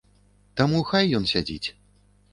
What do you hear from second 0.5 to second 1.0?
Таму